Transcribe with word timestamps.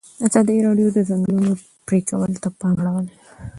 ازادي 0.27 0.57
راډیو 0.67 0.87
د 0.91 0.93
د 0.95 0.99
ځنګلونو 1.09 1.51
پرېکول 1.87 2.31
ته 2.43 2.49
پام 2.59 2.75
اړولی. 2.81 3.15